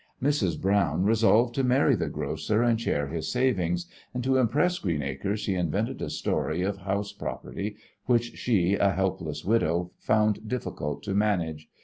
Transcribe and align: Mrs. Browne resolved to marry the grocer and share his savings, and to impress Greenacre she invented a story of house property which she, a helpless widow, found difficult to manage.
Mrs. 0.19 0.59
Browne 0.59 1.03
resolved 1.03 1.53
to 1.53 1.63
marry 1.63 1.95
the 1.95 2.09
grocer 2.09 2.63
and 2.63 2.81
share 2.81 3.09
his 3.09 3.31
savings, 3.31 3.85
and 4.15 4.23
to 4.23 4.37
impress 4.37 4.79
Greenacre 4.79 5.37
she 5.37 5.53
invented 5.53 6.01
a 6.01 6.09
story 6.09 6.63
of 6.63 6.77
house 6.77 7.11
property 7.13 7.75
which 8.07 8.35
she, 8.35 8.73
a 8.73 8.93
helpless 8.93 9.45
widow, 9.45 9.91
found 9.99 10.49
difficult 10.49 11.03
to 11.03 11.13
manage. 11.13 11.69